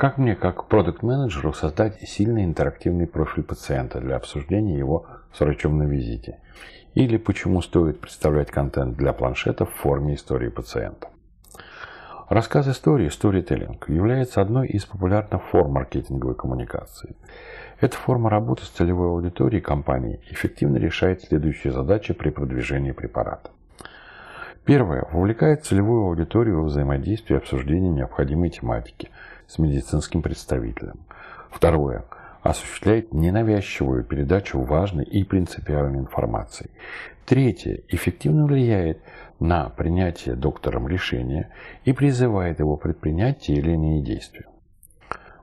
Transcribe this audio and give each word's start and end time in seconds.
Как 0.00 0.16
мне, 0.16 0.34
как 0.34 0.64
продукт-менеджеру, 0.64 1.52
создать 1.52 2.00
сильный 2.08 2.44
интерактивный 2.44 3.06
профиль 3.06 3.42
пациента 3.42 4.00
для 4.00 4.16
обсуждения 4.16 4.78
его 4.78 5.04
с 5.30 5.40
врачом 5.40 5.76
на 5.76 5.82
визите? 5.82 6.38
Или 6.94 7.18
почему 7.18 7.60
стоит 7.60 8.00
представлять 8.00 8.50
контент 8.50 8.96
для 8.96 9.12
планшета 9.12 9.66
в 9.66 9.74
форме 9.74 10.14
истории 10.14 10.48
пациента? 10.48 11.08
Рассказ 12.30 12.66
истории, 12.68 13.10
storytelling, 13.10 13.76
является 13.88 14.40
одной 14.40 14.68
из 14.68 14.86
популярных 14.86 15.42
форм 15.42 15.72
маркетинговой 15.72 16.34
коммуникации. 16.34 17.14
Эта 17.78 17.94
форма 17.94 18.30
работы 18.30 18.64
с 18.64 18.70
целевой 18.70 19.08
аудиторией 19.08 19.60
компании 19.60 20.22
эффективно 20.30 20.78
решает 20.78 21.24
следующие 21.24 21.74
задачи 21.74 22.14
при 22.14 22.30
продвижении 22.30 22.92
препарата. 22.92 23.50
Первое. 24.64 25.06
Вовлекает 25.12 25.64
целевую 25.64 26.04
аудиторию 26.04 26.62
в 26.62 26.66
взаимодействие 26.66 27.38
и 27.38 27.42
обсуждение 27.42 27.90
необходимой 27.90 28.50
тематики 28.50 29.10
с 29.50 29.58
медицинским 29.58 30.22
представителем. 30.22 31.00
Второе. 31.50 32.04
Осуществляет 32.42 33.12
ненавязчивую 33.12 34.04
передачу 34.04 34.60
важной 34.60 35.04
и 35.04 35.24
принципиальной 35.24 35.98
информации. 35.98 36.70
Третье. 37.26 37.82
Эффективно 37.88 38.46
влияет 38.46 39.00
на 39.40 39.68
принятие 39.68 40.36
доктором 40.36 40.86
решения 40.86 41.50
и 41.84 41.92
призывает 41.92 42.60
его 42.60 42.76
предпринять 42.76 43.40
те 43.40 43.54
или 43.54 43.72
иные 43.72 44.02
действия. 44.02 44.46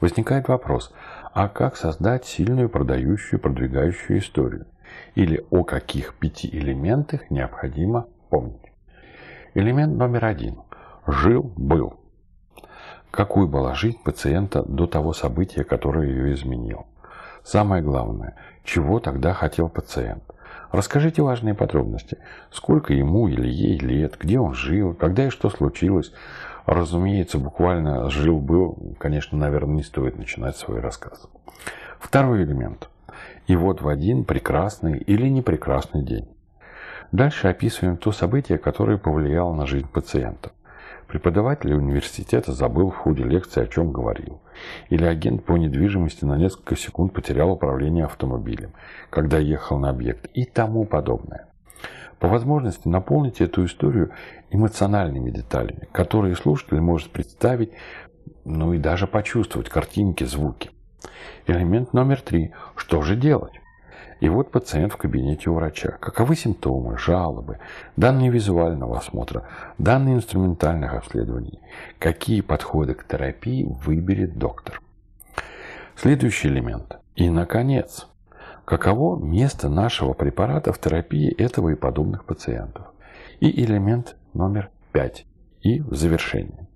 Возникает 0.00 0.48
вопрос, 0.48 0.92
а 1.32 1.48
как 1.48 1.76
создать 1.76 2.26
сильную 2.26 2.68
продающую, 2.68 3.40
продвигающую 3.40 4.18
историю? 4.18 4.66
Или 5.14 5.44
о 5.50 5.64
каких 5.64 6.14
пяти 6.14 6.48
элементах 6.48 7.30
необходимо 7.30 8.06
помнить? 8.28 8.70
Элемент 9.54 9.96
номер 9.96 10.26
один. 10.26 10.58
Жил-был. 11.06 12.03
Какой 13.14 13.46
была 13.46 13.74
жизнь 13.74 14.02
пациента 14.02 14.64
до 14.64 14.88
того 14.88 15.12
события, 15.12 15.62
которое 15.62 16.08
ее 16.08 16.34
изменило? 16.34 16.84
Самое 17.44 17.80
главное, 17.80 18.34
чего 18.64 18.98
тогда 18.98 19.32
хотел 19.32 19.68
пациент? 19.68 20.24
Расскажите 20.72 21.22
важные 21.22 21.54
подробности. 21.54 22.18
Сколько 22.50 22.92
ему 22.92 23.28
или 23.28 23.46
ей 23.46 23.78
лет, 23.78 24.16
где 24.18 24.40
он 24.40 24.54
жил, 24.54 24.94
когда 24.94 25.26
и 25.26 25.30
что 25.30 25.48
случилось. 25.48 26.12
Разумеется, 26.66 27.38
буквально 27.38 28.10
жил-был, 28.10 28.96
конечно, 28.98 29.38
наверное, 29.38 29.76
не 29.76 29.84
стоит 29.84 30.18
начинать 30.18 30.56
свой 30.56 30.80
рассказ. 30.80 31.28
Второй 32.00 32.42
элемент. 32.42 32.88
И 33.46 33.54
вот 33.54 33.80
в 33.80 33.86
один 33.86 34.24
прекрасный 34.24 34.98
или 34.98 35.28
непрекрасный 35.28 36.02
день. 36.02 36.26
Дальше 37.12 37.46
описываем 37.46 37.96
то 37.96 38.10
событие, 38.10 38.58
которое 38.58 38.98
повлияло 38.98 39.54
на 39.54 39.66
жизнь 39.66 39.86
пациента. 39.86 40.50
Преподаватель 41.08 41.74
университета 41.74 42.52
забыл 42.52 42.90
в 42.90 42.96
ходе 42.96 43.24
лекции, 43.24 43.62
о 43.62 43.66
чем 43.66 43.92
говорил. 43.92 44.40
Или 44.88 45.04
агент 45.04 45.44
по 45.44 45.56
недвижимости 45.56 46.24
на 46.24 46.36
несколько 46.36 46.76
секунд 46.76 47.12
потерял 47.12 47.50
управление 47.50 48.04
автомобилем, 48.04 48.72
когда 49.10 49.38
ехал 49.38 49.78
на 49.78 49.90
объект 49.90 50.28
и 50.34 50.44
тому 50.44 50.84
подобное. 50.84 51.48
По 52.18 52.28
возможности 52.28 52.88
наполните 52.88 53.44
эту 53.44 53.64
историю 53.66 54.12
эмоциональными 54.50 55.30
деталями, 55.30 55.88
которые 55.92 56.36
слушатель 56.36 56.80
может 56.80 57.10
представить, 57.10 57.72
ну 58.44 58.72
и 58.72 58.78
даже 58.78 59.06
почувствовать 59.06 59.68
картинки, 59.68 60.24
звуки. 60.24 60.70
Элемент 61.46 61.92
номер 61.92 62.22
три. 62.22 62.52
Что 62.76 63.02
же 63.02 63.16
делать? 63.16 63.60
И 64.20 64.28
вот 64.28 64.50
пациент 64.50 64.92
в 64.92 64.96
кабинете 64.96 65.50
у 65.50 65.54
врача. 65.54 65.96
Каковы 66.00 66.36
симптомы, 66.36 66.96
жалобы, 66.98 67.58
данные 67.96 68.30
визуального 68.30 68.98
осмотра, 68.98 69.46
данные 69.78 70.16
инструментальных 70.16 70.94
обследований, 70.94 71.60
какие 71.98 72.40
подходы 72.40 72.94
к 72.94 73.06
терапии 73.06 73.66
выберет 73.84 74.38
доктор. 74.38 74.80
Следующий 75.96 76.48
элемент. 76.48 76.98
И, 77.16 77.30
наконец, 77.30 78.08
каково 78.64 79.16
место 79.16 79.68
нашего 79.68 80.12
препарата 80.12 80.72
в 80.72 80.78
терапии 80.78 81.32
этого 81.32 81.70
и 81.70 81.74
подобных 81.74 82.24
пациентов. 82.24 82.86
И 83.40 83.64
элемент 83.64 84.16
номер 84.32 84.70
пять. 84.92 85.26
И 85.62 85.80
в 85.80 85.94
завершении. 85.94 86.66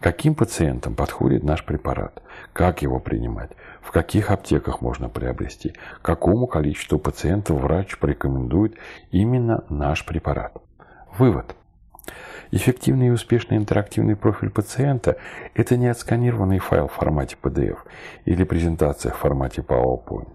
Каким 0.00 0.36
пациентам 0.36 0.94
подходит 0.94 1.42
наш 1.42 1.64
препарат? 1.64 2.22
Как 2.52 2.82
его 2.82 3.00
принимать? 3.00 3.50
В 3.82 3.90
каких 3.90 4.30
аптеках 4.30 4.80
можно 4.80 5.08
приобрести? 5.08 5.74
Какому 6.02 6.46
количеству 6.46 7.00
пациентов 7.00 7.60
врач 7.60 7.98
порекомендует 7.98 8.76
именно 9.10 9.64
наш 9.68 10.06
препарат? 10.06 10.56
Вывод. 11.18 11.56
Эффективный 12.50 13.08
и 13.08 13.10
успешный 13.10 13.58
интерактивный 13.58 14.16
профиль 14.16 14.48
пациента– 14.48 15.18
это 15.54 15.76
не 15.76 15.86
отсканированный 15.86 16.58
файл 16.58 16.88
в 16.88 16.92
формате 16.92 17.36
PDF 17.40 17.78
или 18.24 18.44
презентация 18.44 19.12
в 19.12 19.18
формате 19.18 19.60
PowerPoint. 19.60 20.32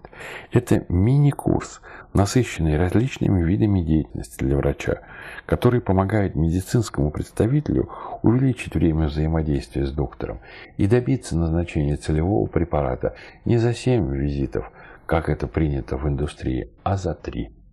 Это 0.52 0.84
мини-курс, 0.88 1.80
насыщенный 2.12 2.78
различными 2.78 3.42
видами 3.42 3.80
деятельности 3.80 4.44
для 4.44 4.56
врача, 4.56 5.00
который 5.44 5.80
помогает 5.80 6.36
медицинскому 6.36 7.10
представителю 7.10 7.90
увеличить 8.22 8.74
время 8.74 9.06
взаимодействия 9.06 9.84
с 9.84 9.90
доктором 9.90 10.38
и 10.76 10.86
добиться 10.86 11.36
назначения 11.36 11.96
целевого 11.96 12.46
препарата 12.46 13.16
не 13.44 13.58
за 13.58 13.74
7 13.74 14.14
визитов, 14.14 14.70
как 15.06 15.28
это 15.28 15.48
принято 15.48 15.96
в 15.96 16.06
индустрии, 16.06 16.70
а 16.84 16.96
за 16.96 17.14
3. 17.14 17.63